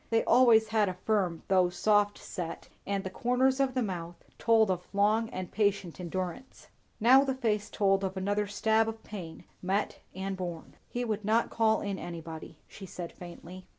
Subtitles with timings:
[0.09, 4.71] They always had a firm though soft set, and the corners of the mouth told
[4.71, 6.69] of long and patient endurance.
[6.99, 10.73] Now the face told of another stab of pain, met and borne.
[10.89, 13.67] "He would not call in anybody," she said faintly.